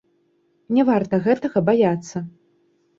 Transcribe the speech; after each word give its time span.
Не 0.79 0.87
варта 0.89 1.21
гэтага 1.29 1.65
баяцца. 1.71 2.27